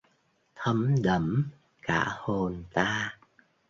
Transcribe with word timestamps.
thấm 0.55 0.95
đẫm 1.03 1.49
cả 1.81 2.05
hồn 2.09 2.63
ta. 2.73 3.17